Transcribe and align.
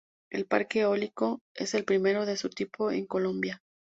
El 0.31 0.47
parque 0.47 0.79
eólico 0.79 1.41
es 1.53 1.75
el 1.75 1.85
primero 1.85 2.25
de 2.25 2.35
su 2.35 2.49
tipo 2.49 2.89
en 2.89 3.05
Colombia. 3.05 3.61